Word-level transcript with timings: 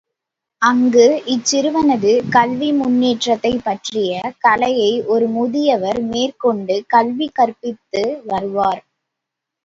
அங்கு 0.61 1.03
இச்சிறுவனது 1.25 2.29
கல்வி 2.29 2.69
முன்னேற்றத்தைப் 2.71 3.61
பற்றிய 3.63 4.13
கலையை 4.39 5.03
ஒரு 5.07 5.27
முதியவர் 5.27 5.99
மேற்கொண்டு 6.05 6.77
கல்வி 6.87 7.27
கற்பித்து 7.33 8.03
வருவார். 8.25 8.81